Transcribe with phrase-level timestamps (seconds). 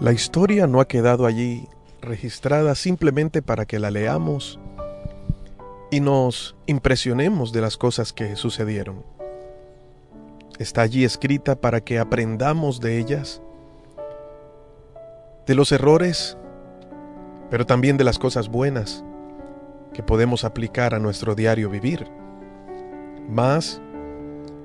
[0.00, 1.68] La historia no ha quedado allí
[2.00, 4.58] registrada simplemente para que la leamos
[5.90, 9.04] y nos impresionemos de las cosas que sucedieron.
[10.58, 13.42] Está allí escrita para que aprendamos de ellas,
[15.46, 16.38] de los errores,
[17.50, 19.04] pero también de las cosas buenas
[19.92, 22.06] que podemos aplicar a nuestro diario vivir.
[23.28, 23.82] Más,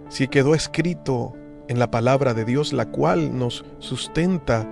[0.07, 1.33] si quedó escrito
[1.67, 4.65] en la palabra de Dios, la cual nos sustenta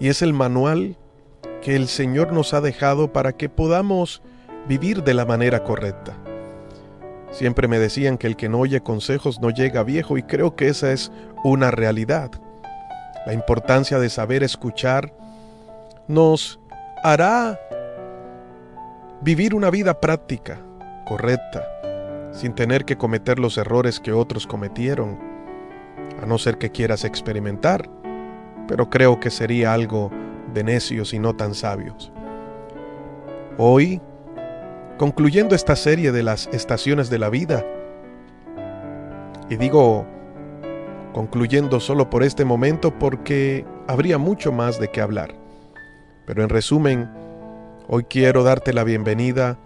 [0.00, 0.96] y es el manual
[1.62, 4.22] que el Señor nos ha dejado para que podamos
[4.66, 6.16] vivir de la manera correcta.
[7.30, 10.68] Siempre me decían que el que no oye consejos no llega viejo y creo que
[10.68, 11.12] esa es
[11.44, 12.30] una realidad.
[13.26, 15.14] La importancia de saber escuchar
[16.08, 16.58] nos
[17.04, 17.60] hará
[19.20, 20.58] vivir una vida práctica,
[21.06, 21.64] correcta,
[22.32, 25.18] sin tener que cometer los errores que otros cometieron,
[26.22, 27.99] a no ser que quieras experimentar
[28.70, 30.12] pero creo que sería algo
[30.54, 32.12] de necios y no tan sabios.
[33.58, 34.00] Hoy,
[34.96, 37.66] concluyendo esta serie de las estaciones de la vida,
[39.48, 40.06] y digo
[41.12, 45.34] concluyendo solo por este momento porque habría mucho más de qué hablar,
[46.24, 47.10] pero en resumen,
[47.88, 49.58] hoy quiero darte la bienvenida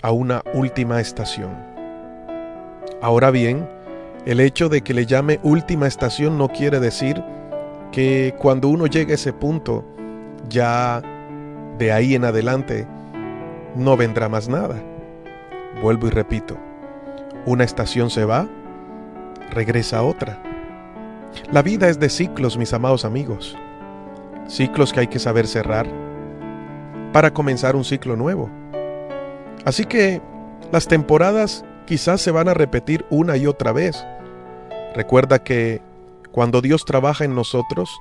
[0.00, 1.50] a una última estación.
[3.02, 3.68] Ahora bien,
[4.24, 7.22] el hecho de que le llame última estación no quiere decir
[7.92, 9.84] que cuando uno llega a ese punto,
[10.48, 11.02] ya
[11.78, 12.86] de ahí en adelante
[13.76, 14.82] no vendrá más nada.
[15.82, 16.56] Vuelvo y repito,
[17.46, 18.48] una estación se va,
[19.50, 20.42] regresa otra.
[21.52, 23.56] La vida es de ciclos, mis amados amigos.
[24.46, 25.86] Ciclos que hay que saber cerrar
[27.12, 28.50] para comenzar un ciclo nuevo.
[29.64, 30.20] Así que
[30.72, 34.04] las temporadas quizás se van a repetir una y otra vez.
[34.94, 35.82] Recuerda que
[36.32, 38.00] cuando Dios trabaja en nosotros,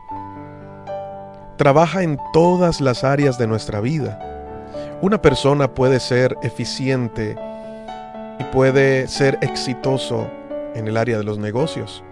[1.57, 4.19] trabaja en todas las áreas de nuestra vida.
[5.01, 7.35] Una persona puede ser eficiente
[8.39, 10.29] y puede ser exitoso
[10.75, 12.03] en el área de los negocios,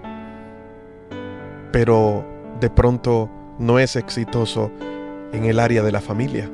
[1.72, 2.26] pero
[2.60, 3.30] de pronto
[3.60, 4.72] no es exitoso
[5.32, 6.50] en el área de la familia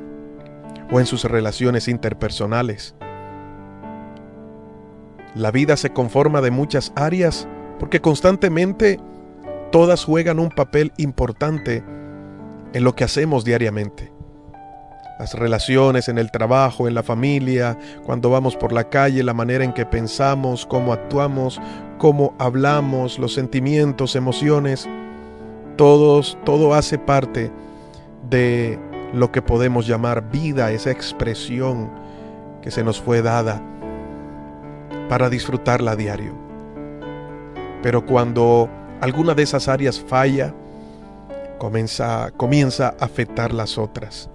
[0.92, 2.94] o en sus relaciones interpersonales.
[5.34, 7.48] La vida se conforma de muchas áreas
[7.80, 9.00] porque constantemente
[9.74, 11.82] todas juegan un papel importante
[12.74, 14.12] en lo que hacemos diariamente.
[15.18, 19.64] Las relaciones en el trabajo, en la familia, cuando vamos por la calle, la manera
[19.64, 21.60] en que pensamos, cómo actuamos,
[21.98, 24.88] cómo hablamos, los sentimientos, emociones,
[25.74, 27.50] todos, todo hace parte
[28.30, 28.78] de
[29.12, 31.90] lo que podemos llamar vida, esa expresión
[32.62, 33.60] que se nos fue dada
[35.08, 36.32] para disfrutarla a diario.
[37.82, 38.70] Pero cuando
[39.04, 40.54] alguna de esas áreas falla,
[41.58, 44.30] comienza, comienza a afectar las otras.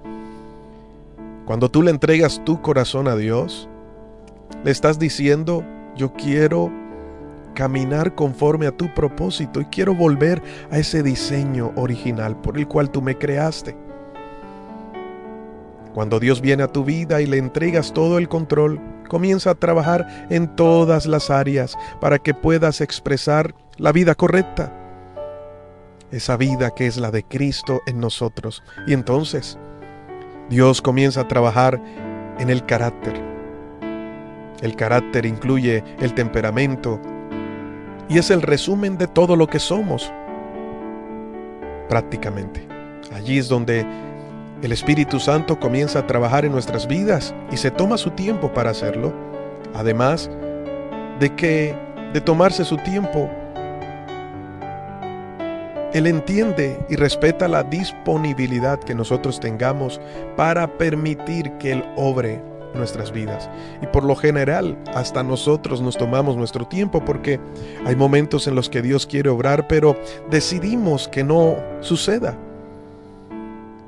[1.46, 3.68] Cuando tú le entregas tu corazón a Dios,
[4.64, 5.64] le estás diciendo,
[5.96, 6.72] yo quiero
[7.56, 12.92] caminar conforme a tu propósito y quiero volver a ese diseño original por el cual
[12.92, 13.76] tú me creaste.
[15.96, 20.28] Cuando Dios viene a tu vida y le entregas todo el control, comienza a trabajar
[20.30, 24.74] en todas las áreas para que puedas expresar la vida correcta.
[26.12, 28.64] Esa vida que es la de Cristo en nosotros.
[28.88, 29.60] Y entonces
[30.50, 31.82] Dios comienza a trabajar
[32.40, 33.22] en el carácter.
[34.62, 37.00] El carácter incluye el temperamento
[38.10, 40.12] y es el resumen de todo lo que somos.
[41.88, 42.68] Prácticamente.
[43.14, 43.86] Allí es donde
[44.62, 48.72] el Espíritu Santo comienza a trabajar en nuestras vidas y se toma su tiempo para
[48.72, 49.14] hacerlo.
[49.74, 50.30] Además
[51.20, 51.76] de que
[52.14, 53.30] de tomarse su tiempo
[55.94, 60.00] él entiende y respeta la disponibilidad que nosotros tengamos
[60.36, 62.44] para permitir que Él obre
[62.76, 63.50] nuestras vidas.
[63.82, 67.40] Y por lo general, hasta nosotros nos tomamos nuestro tiempo porque
[67.86, 69.96] hay momentos en los que Dios quiere obrar, pero
[70.30, 72.38] decidimos que no suceda.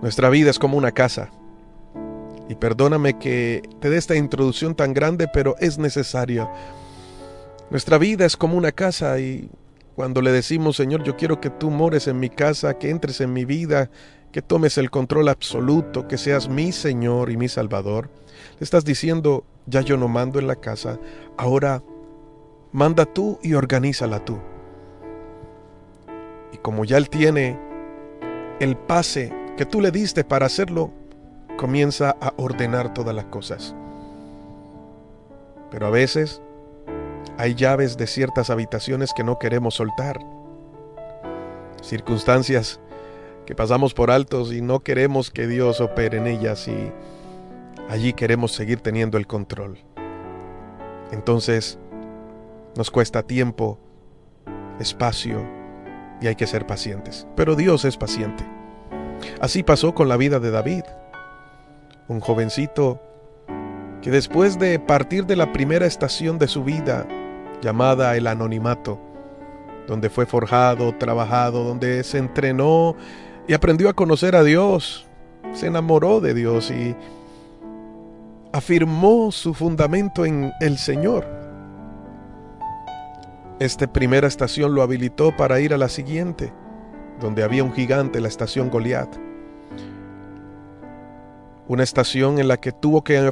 [0.02, 1.30] Nuestra vida es como una casa.
[2.50, 6.50] Y perdóname que te dé esta introducción tan grande, pero es necesaria.
[7.70, 9.50] Nuestra vida es como una casa y
[9.96, 13.32] cuando le decimos, Señor, yo quiero que tú mores en mi casa, que entres en
[13.32, 13.90] mi vida,
[14.32, 18.10] que tomes el control absoluto, que seas mi Señor y mi Salvador,
[18.60, 21.00] le estás diciendo, ya yo no mando en la casa,
[21.38, 21.84] ahora
[22.72, 24.40] manda tú y organízala tú.
[26.52, 27.58] Y como ya Él tiene
[28.60, 30.92] el pase que tú le diste para hacerlo,
[31.58, 33.76] comienza a ordenar todas las cosas.
[35.70, 36.42] Pero a veces
[37.38, 40.20] hay llaves de ciertas habitaciones que no queremos soltar.
[41.82, 42.80] Circunstancias
[43.46, 46.92] que pasamos por altos y no queremos que Dios opere en ellas y
[47.90, 49.80] allí queremos seguir teniendo el control.
[51.12, 51.78] Entonces,
[52.76, 53.80] nos cuesta tiempo,
[54.80, 55.46] espacio
[56.22, 57.28] y hay que ser pacientes.
[57.36, 58.61] Pero Dios es paciente.
[59.40, 60.84] Así pasó con la vida de David,
[62.08, 63.02] un jovencito
[64.02, 67.08] que después de partir de la primera estación de su vida,
[67.62, 69.00] llamada el anonimato,
[69.88, 72.96] donde fue forjado, trabajado, donde se entrenó
[73.48, 75.08] y aprendió a conocer a Dios,
[75.54, 76.96] se enamoró de Dios y
[78.54, 81.28] afirmó su fundamento en el Señor.
[83.60, 86.52] Esta primera estación lo habilitó para ir a la siguiente,
[87.22, 89.16] donde había un gigante, la estación Goliat.
[91.68, 93.32] Una estación en la que tuvo que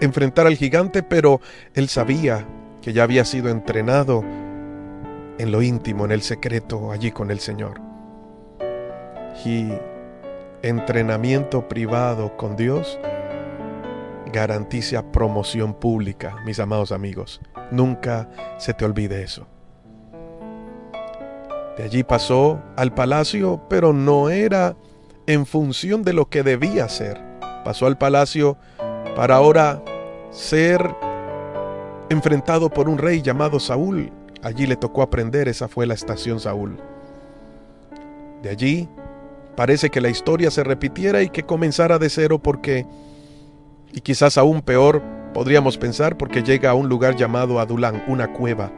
[0.00, 1.40] enfrentar al gigante, pero
[1.74, 2.46] él sabía
[2.82, 4.24] que ya había sido entrenado
[5.38, 7.80] en lo íntimo, en el secreto, allí con el Señor.
[9.44, 9.68] Y
[10.62, 12.98] entrenamiento privado con Dios
[14.32, 17.40] garantiza promoción pública, mis amados amigos.
[17.70, 18.28] Nunca
[18.58, 19.46] se te olvide eso.
[21.80, 24.76] De allí pasó al palacio, pero no era
[25.26, 27.18] en función de lo que debía ser.
[27.64, 28.58] Pasó al palacio
[29.16, 29.82] para ahora
[30.30, 30.94] ser
[32.10, 34.12] enfrentado por un rey llamado Saúl.
[34.42, 36.76] Allí le tocó aprender, esa fue la estación Saúl.
[38.42, 38.86] De allí
[39.56, 42.84] parece que la historia se repitiera y que comenzara de cero porque,
[43.90, 48.70] y quizás aún peor, podríamos pensar porque llega a un lugar llamado Adulán, una cueva,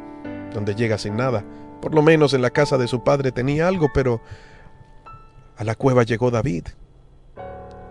[0.54, 1.43] donde llega sin nada.
[1.82, 4.23] Por lo menos en la casa de su padre tenía algo, pero
[5.56, 6.69] a la cueva llegó David.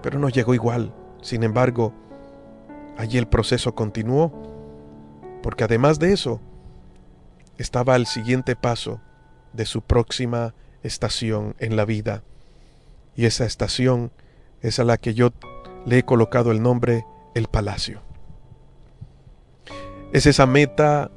[0.01, 0.93] Pero no llegó igual.
[1.21, 1.93] Sin embargo,
[2.97, 4.31] allí el proceso continuó,
[5.43, 6.39] porque además de eso,
[7.57, 9.01] estaba al siguiente paso
[9.51, 12.23] de su próxima estación en la vida.
[13.17, 14.13] Y esa estación
[14.61, 15.31] es a la que yo
[15.85, 17.05] le he colocado el nombre
[17.35, 18.01] el palacio.
[20.13, 21.11] Es esa meta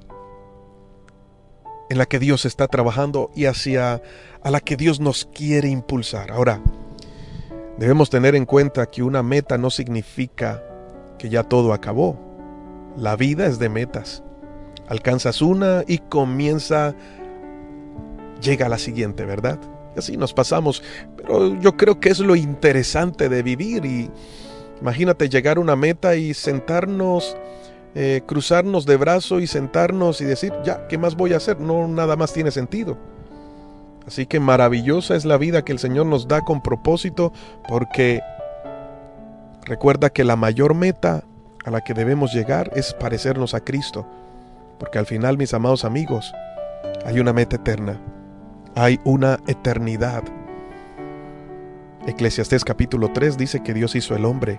[1.91, 4.03] en la que Dios está trabajando y hacia
[4.43, 6.31] a la que Dios nos quiere impulsar.
[6.31, 6.61] Ahora,
[7.79, 10.63] debemos tener en cuenta que una meta no significa
[11.19, 12.19] que ya todo acabó.
[12.97, 14.23] La vida es de metas.
[14.87, 16.95] Alcanzas una y comienza,
[18.43, 19.59] llega a la siguiente, ¿verdad?
[19.97, 20.83] Y así nos pasamos.
[21.17, 24.11] Pero yo creo que es lo interesante de vivir y
[24.81, 27.37] imagínate llegar a una meta y sentarnos,
[27.94, 31.61] eh, cruzarnos de brazo y sentarnos y decir, ya, ¿qué más voy a hacer?
[31.61, 32.96] No, nada más tiene sentido.
[34.06, 37.32] Así que maravillosa es la vida que el Señor nos da con propósito
[37.69, 38.20] porque
[39.64, 41.25] recuerda que la mayor meta
[41.64, 44.06] a la que debemos llegar es parecernos a Cristo.
[44.79, 46.35] Porque al final, mis amados amigos,
[47.06, 48.00] hay una meta eterna.
[48.75, 50.25] Hay una eternidad.
[52.06, 54.58] Eclesiastés capítulo 3 dice que Dios hizo el hombre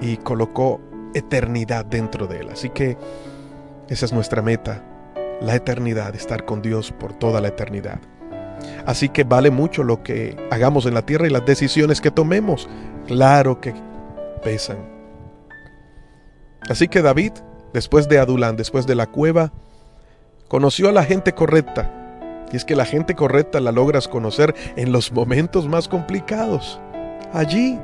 [0.00, 0.80] y colocó
[1.14, 2.48] eternidad dentro de él.
[2.50, 2.96] Así que
[3.88, 4.82] esa es nuestra meta,
[5.40, 8.00] la eternidad, estar con Dios por toda la eternidad.
[8.86, 12.68] Así que vale mucho lo que hagamos en la tierra y las decisiones que tomemos.
[13.06, 13.74] Claro que
[14.42, 14.78] pesan.
[16.68, 17.32] Así que David,
[17.72, 19.52] después de Adulán, después de la cueva,
[20.48, 21.94] conoció a la gente correcta.
[22.52, 26.80] Y es que la gente correcta la logras conocer en los momentos más complicados.
[27.32, 27.78] Allí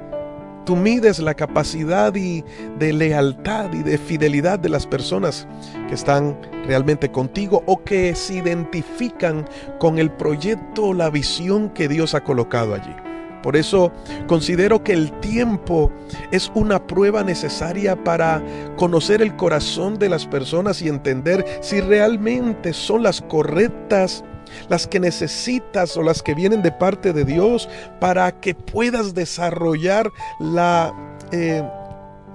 [0.64, 2.42] Tú mides la capacidad y
[2.78, 5.47] de lealtad y de fidelidad de las personas
[5.88, 9.47] que están realmente contigo o que se identifican
[9.78, 12.94] con el proyecto o la visión que Dios ha colocado allí.
[13.42, 13.92] Por eso
[14.26, 15.92] considero que el tiempo
[16.30, 18.42] es una prueba necesaria para
[18.76, 24.25] conocer el corazón de las personas y entender si realmente son las correctas
[24.68, 27.68] las que necesitas o las que vienen de parte de Dios
[28.00, 30.92] para que puedas desarrollar la,
[31.32, 31.62] eh,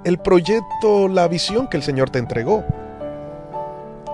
[0.03, 2.63] el proyecto, la visión que el Señor te entregó.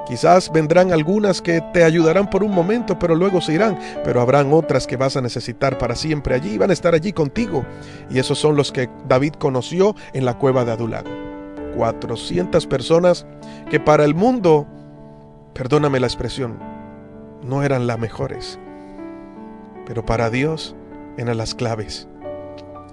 [0.05, 3.79] Quizás vendrán algunas que te ayudarán por un momento, pero luego se irán.
[4.03, 7.11] Pero habrán otras que vas a necesitar para siempre allí y van a estar allí
[7.11, 7.65] contigo.
[8.09, 11.05] Y esos son los que David conoció en la cueva de Adulán.
[11.75, 13.25] 400 personas
[13.69, 14.67] que para el mundo,
[15.53, 16.57] perdóname la expresión,
[17.45, 18.59] no eran las mejores,
[19.85, 20.75] pero para Dios
[21.17, 22.07] eran las claves.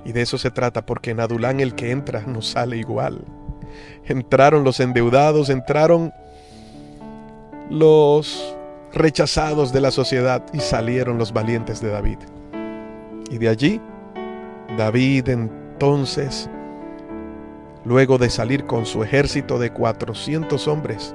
[0.04, 3.24] Y de eso se trata, porque en Adulán el que entra no sale igual.
[4.04, 6.12] Entraron los endeudados, entraron
[7.70, 8.56] los
[8.92, 12.18] rechazados de la sociedad y salieron los valientes de David.
[13.30, 13.80] Y de allí,
[14.76, 16.50] David entonces,
[17.84, 21.14] luego de salir con su ejército de 400 hombres,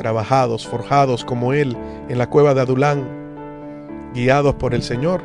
[0.00, 1.76] trabajados, forjados como él
[2.08, 3.06] en la cueva de Adulán,
[4.14, 5.20] guiados por el Señor,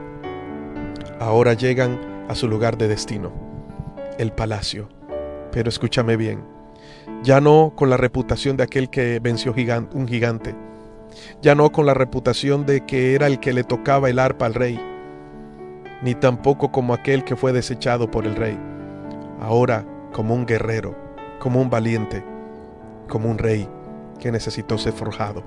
[1.17, 3.31] ahora llegan a su lugar de destino,
[4.17, 4.89] el palacio.
[5.53, 6.43] Pero escúchame bien,
[7.23, 9.53] ya no con la reputación de aquel que venció
[9.93, 10.53] un gigante,
[11.41, 14.55] ya no con la reputación de que era el que le tocaba el arpa al
[14.55, 14.77] rey,
[16.01, 18.59] ni tampoco como aquel que fue desechado por el rey,
[19.39, 20.97] ahora como un guerrero,
[21.39, 22.25] como un valiente,
[23.07, 23.69] como un rey
[24.19, 25.43] que necesitó ser forjado.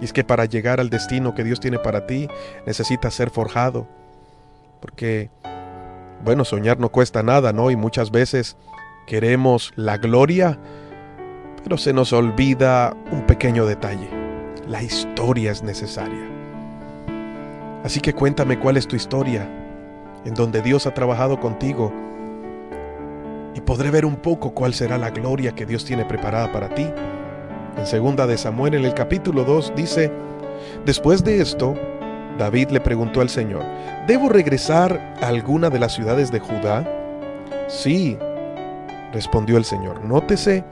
[0.00, 2.28] Y es que para llegar al destino que Dios tiene para ti,
[2.66, 3.86] necesitas ser forjado.
[4.80, 5.30] Porque,
[6.24, 7.70] bueno, soñar no cuesta nada, ¿no?
[7.70, 8.56] Y muchas veces
[9.06, 10.58] queremos la gloria,
[11.62, 14.08] pero se nos olvida un pequeño detalle.
[14.66, 16.28] La historia es necesaria.
[17.84, 19.48] Así que cuéntame cuál es tu historia,
[20.24, 21.92] en donde Dios ha trabajado contigo,
[23.54, 26.86] y podré ver un poco cuál será la gloria que Dios tiene preparada para ti.
[27.76, 30.10] En segunda de Samuel, en el capítulo 2, dice,
[30.84, 31.74] Después de esto,
[32.38, 33.62] David le preguntó al Señor,
[34.06, 36.88] ¿debo regresar a alguna de las ciudades de Judá?
[37.68, 38.18] Sí,
[39.12, 40.04] respondió el Señor.
[40.04, 40.64] Nótese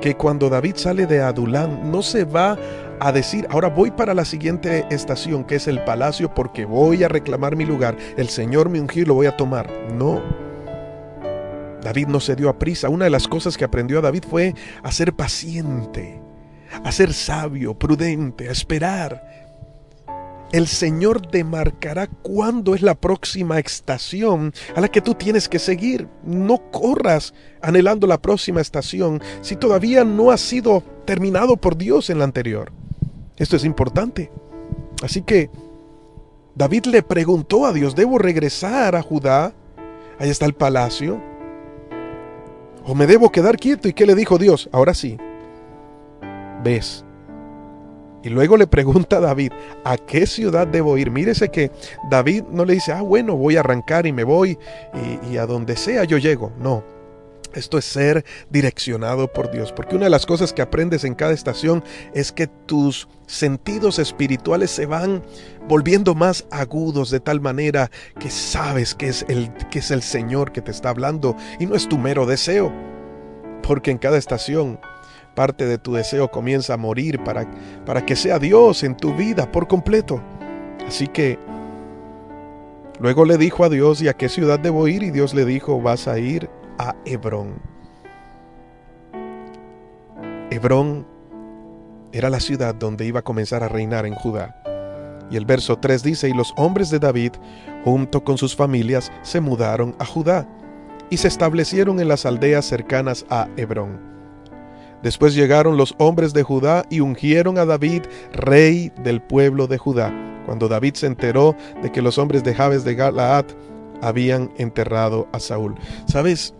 [0.00, 2.58] que cuando David sale de Adulán, no se va
[3.00, 7.08] a decir, ahora voy para la siguiente estación, que es el palacio, porque voy a
[7.08, 7.96] reclamar mi lugar.
[8.16, 9.70] El Señor me ungió y lo voy a tomar.
[9.92, 10.22] No.
[11.82, 12.88] David no se dio a prisa.
[12.88, 16.23] Una de las cosas que aprendió a David fue a ser paciente
[16.82, 19.34] a ser sabio, prudente, a esperar.
[20.52, 26.06] El Señor demarcará cuándo es la próxima estación a la que tú tienes que seguir.
[26.24, 32.18] No corras anhelando la próxima estación si todavía no ha sido terminado por Dios en
[32.18, 32.70] la anterior.
[33.36, 34.30] Esto es importante.
[35.02, 35.50] Así que
[36.54, 39.52] David le preguntó a Dios, ¿debo regresar a Judá?
[40.20, 41.20] Ahí está el palacio.
[42.84, 43.88] ¿O me debo quedar quieto?
[43.88, 44.68] ¿Y qué le dijo Dios?
[44.70, 45.18] Ahora sí,
[46.64, 47.04] ves.
[48.22, 49.52] Y luego le pregunta a David,
[49.84, 51.10] ¿a qué ciudad debo ir?
[51.10, 51.70] Mírese que
[52.10, 54.58] David no le dice, ah, bueno, voy a arrancar y me voy
[54.94, 56.50] y, y a donde sea yo llego.
[56.58, 56.82] No,
[57.54, 61.32] esto es ser direccionado por Dios, porque una de las cosas que aprendes en cada
[61.32, 65.22] estación es que tus sentidos espirituales se van
[65.68, 70.52] volviendo más agudos de tal manera que sabes que es el que es el Señor
[70.52, 72.72] que te está hablando y no es tu mero deseo,
[73.62, 74.80] porque en cada estación
[75.34, 77.46] parte de tu deseo comienza a morir para,
[77.84, 80.20] para que sea Dios en tu vida por completo.
[80.86, 81.38] Así que
[83.00, 85.02] luego le dijo a Dios, ¿y a qué ciudad debo ir?
[85.02, 86.48] Y Dios le dijo, vas a ir
[86.78, 87.54] a Hebrón.
[90.50, 91.06] Hebrón
[92.12, 94.60] era la ciudad donde iba a comenzar a reinar en Judá.
[95.30, 97.32] Y el verso 3 dice, y los hombres de David,
[97.84, 100.46] junto con sus familias, se mudaron a Judá
[101.10, 104.13] y se establecieron en las aldeas cercanas a Hebrón.
[105.04, 110.10] Después llegaron los hombres de Judá y ungieron a David rey del pueblo de Judá.
[110.46, 113.44] Cuando David se enteró de que los hombres de Jabes de Galaad
[114.00, 115.74] habían enterrado a Saúl.
[116.06, 116.54] ¿Sabes?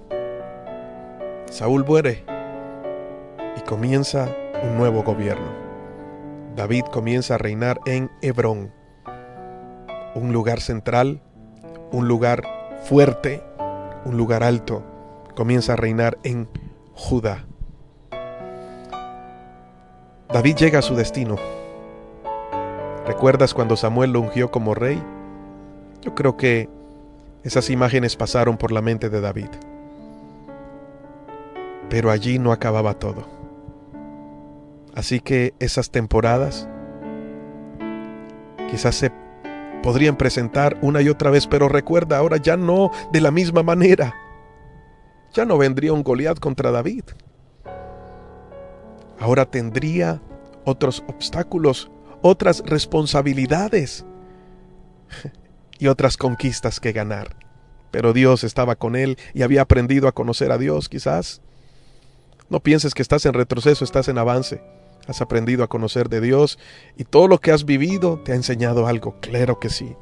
[1.50, 2.22] Saúl muere
[3.56, 4.28] y comienza
[4.62, 5.50] un nuevo gobierno.
[6.54, 8.74] David comienza a reinar en Hebrón,
[10.14, 11.22] un lugar central,
[11.92, 12.42] un lugar
[12.84, 13.42] fuerte,
[14.04, 14.84] un lugar alto.
[15.34, 16.46] Comienza a reinar en
[16.92, 17.46] Judá.
[20.34, 21.36] David llega a su destino.
[23.06, 25.00] ¿Recuerdas cuando Samuel lo ungió como rey?
[26.02, 26.68] Yo creo que
[27.44, 29.46] esas imágenes pasaron por la mente de David.
[31.88, 33.28] Pero allí no acababa todo.
[34.96, 36.68] Así que esas temporadas
[38.72, 39.12] quizás se
[39.84, 44.12] podrían presentar una y otra vez, pero recuerda ahora ya no de la misma manera.
[45.32, 47.04] Ya no vendría un Goliat contra David
[49.18, 50.20] ahora tendría
[50.64, 51.90] otros obstáculos,
[52.22, 54.04] otras responsabilidades
[55.78, 57.36] y otras conquistas que ganar.
[57.90, 61.42] Pero Dios estaba con él y había aprendido a conocer a Dios quizás.
[62.48, 64.62] No pienses que estás en retroceso, estás en avance.
[65.06, 66.58] Has aprendido a conocer de Dios
[66.96, 69.94] y todo lo que has vivido te ha enseñado algo, claro que sí.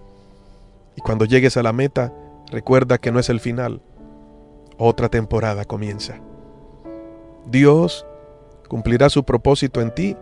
[0.96, 2.12] Y cuando llegues a la meta,
[2.50, 3.82] recuerda que no es el final.
[4.78, 6.20] Otra temporada comienza.
[7.46, 8.06] Dios
[8.72, 10.16] cumplirá su propósito en ti.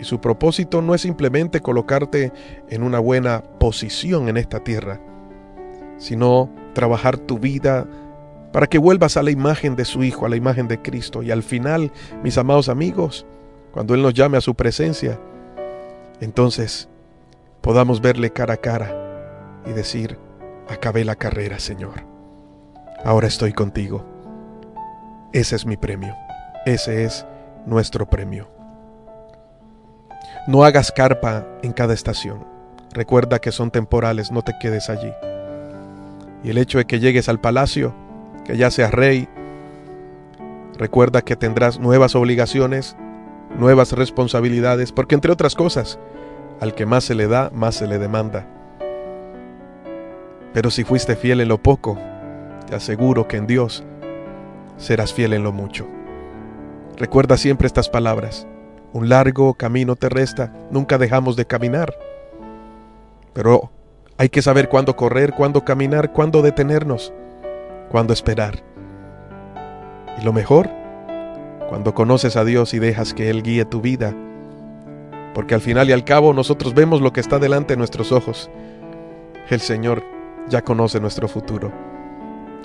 [0.00, 2.32] Y su propósito no es simplemente colocarte
[2.70, 4.98] en una buena posición en esta tierra,
[5.98, 7.86] sino trabajar tu vida
[8.50, 11.22] para que vuelvas a la imagen de su Hijo, a la imagen de Cristo.
[11.22, 11.92] Y al final,
[12.22, 13.26] mis amados amigos,
[13.72, 15.20] cuando Él nos llame a su presencia,
[16.22, 16.88] entonces
[17.60, 20.18] podamos verle cara a cara y decir,
[20.66, 22.06] acabé la carrera, Señor.
[23.04, 24.02] Ahora estoy contigo.
[25.34, 26.14] Ese es mi premio.
[26.64, 27.26] Ese es
[27.66, 28.48] nuestro premio.
[30.46, 32.46] No hagas carpa en cada estación.
[32.92, 35.12] Recuerda que son temporales, no te quedes allí.
[36.42, 37.94] Y el hecho de que llegues al palacio,
[38.44, 39.28] que ya seas rey,
[40.78, 42.96] recuerda que tendrás nuevas obligaciones,
[43.58, 45.98] nuevas responsabilidades, porque entre otras cosas,
[46.60, 48.46] al que más se le da, más se le demanda.
[50.54, 51.98] Pero si fuiste fiel en lo poco,
[52.66, 53.84] te aseguro que en Dios
[54.78, 55.86] serás fiel en lo mucho.
[56.96, 58.46] Recuerda siempre estas palabras.
[58.94, 61.94] Un largo camino te resta, nunca dejamos de caminar.
[63.34, 63.70] Pero
[64.16, 67.12] hay que saber cuándo correr, cuándo caminar, cuándo detenernos,
[67.90, 68.62] cuándo esperar.
[70.18, 70.70] Y lo mejor,
[71.68, 74.14] cuando conoces a Dios y dejas que Él guíe tu vida.
[75.34, 78.48] Porque al final y al cabo nosotros vemos lo que está delante de nuestros ojos.
[79.50, 80.02] El Señor
[80.48, 81.70] ya conoce nuestro futuro.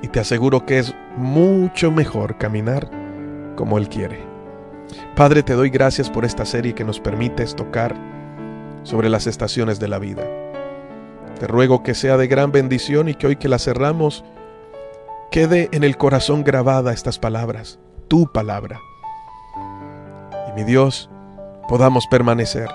[0.01, 3.00] Y te aseguro que es mucho mejor caminar
[3.55, 4.19] como Él quiere.
[5.15, 7.95] Padre, te doy gracias por esta serie que nos permites tocar
[8.83, 10.23] sobre las estaciones de la vida.
[11.39, 14.23] Te ruego que sea de gran bendición y que hoy que la cerramos,
[15.31, 18.79] quede en el corazón grabada estas palabras, tu palabra.
[20.49, 21.09] Y mi Dios,
[21.67, 22.69] podamos permanecer,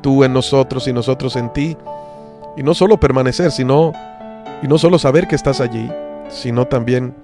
[0.00, 1.76] tú en nosotros y nosotros en ti,
[2.56, 3.92] y no solo permanecer, sino
[4.62, 5.90] y no solo saber que estás allí,
[6.28, 7.14] sino también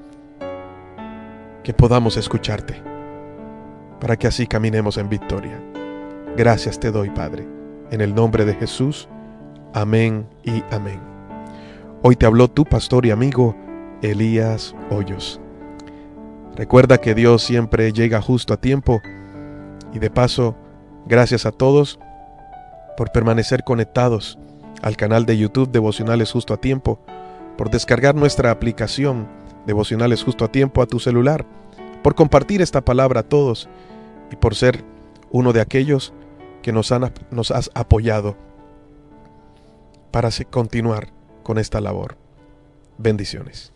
[1.69, 2.83] que podamos escucharte,
[4.01, 5.63] para que así caminemos en victoria.
[6.35, 7.47] Gracias te doy, Padre,
[7.91, 9.07] en el nombre de Jesús.
[9.75, 10.99] Amén y amén.
[12.01, 13.55] Hoy te habló tu pastor y amigo
[14.01, 15.43] Elías Hoyos.
[16.57, 19.03] Recuerda que Dios siempre llega justo a tiempo
[19.93, 20.57] y de paso,
[21.05, 22.01] gracias a todos
[22.97, 24.39] por permanecer conectados
[24.81, 26.99] al canal de YouTube Devocionales Justo a Tiempo,
[27.59, 29.29] por descargar nuestra aplicación
[29.67, 31.45] Devocionales Justo a Tiempo a tu celular,
[32.03, 33.69] por compartir esta palabra a todos
[34.31, 34.85] y por ser
[35.31, 36.13] uno de aquellos
[36.63, 38.37] que nos, han, nos has apoyado
[40.11, 41.13] para continuar
[41.43, 42.17] con esta labor.
[42.99, 43.73] Bendiciones.